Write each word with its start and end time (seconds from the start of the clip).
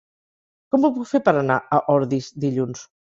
Com 0.75 0.87
ho 0.87 0.89
puc 0.95 1.05
fer 1.11 1.21
per 1.27 1.33
anar 1.43 1.59
a 1.79 1.83
Ordis 1.97 2.31
dilluns? 2.47 2.83